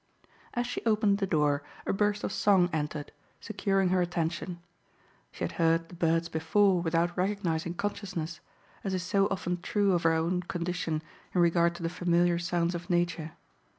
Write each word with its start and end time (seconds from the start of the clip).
As 0.55 0.65
she 0.65 0.83
opened 0.83 1.19
the 1.19 1.27
door 1.27 1.61
a 1.85 1.93
burst 1.93 2.23
of 2.23 2.31
song 2.31 2.71
entered, 2.73 3.11
securing 3.39 3.89
her 3.89 4.01
attention. 4.01 4.59
She 5.31 5.43
had 5.43 5.51
heard 5.61 5.89
the 5.89 5.93
birds 5.95 6.27
before 6.27 6.81
without 6.81 7.15
recognizing 7.15 7.75
consciousness, 7.75 8.39
as 8.83 8.95
is 8.95 9.03
so 9.03 9.27
often 9.29 9.61
true 9.61 9.93
of 9.93 10.03
our 10.07 10.13
own 10.13 10.41
condition 10.41 11.03
in 11.35 11.41
regard 11.41 11.75
to 11.75 11.83
the 11.83 11.87
familiar 11.87 12.39
sounds 12.39 12.73
of 12.73 12.89
nature. 12.89 13.33